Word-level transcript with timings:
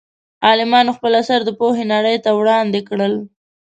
عالمانو 0.45 0.95
خپل 0.97 1.11
اثار 1.21 1.41
د 1.45 1.49
پوهې 1.59 1.83
نړۍ 1.93 2.17
ته 2.23 2.29
وړاندې 2.39 2.79
کړل. 2.89 3.13